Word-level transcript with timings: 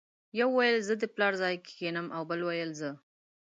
یو 0.39 0.49
ویل 0.57 0.77
زه 0.87 0.93
پر 1.01 1.07
پلار 1.15 1.33
ځای 1.41 1.55
کېنم 1.67 2.07
او 2.15 2.21
بل 2.29 2.41
ویل 2.47 2.71
زه. 2.79 2.91